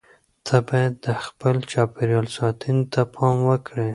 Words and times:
ته 0.45 0.57
باید 0.67 0.93
د 1.05 1.07
خپل 1.25 1.55
چاپیریال 1.71 2.27
ساتنې 2.37 2.83
ته 2.93 3.01
پام 3.13 3.35
وکړې. 3.49 3.89